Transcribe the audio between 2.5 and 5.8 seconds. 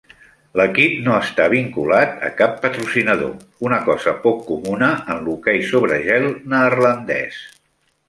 patrocinador, una cosa poc comuna en l'hoquei